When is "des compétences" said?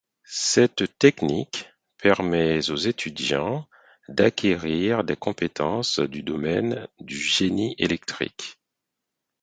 5.03-5.99